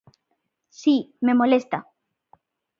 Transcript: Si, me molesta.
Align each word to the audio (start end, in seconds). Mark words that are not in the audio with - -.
Si, 0.79 0.95
me 1.27 1.37
molesta. 1.43 1.83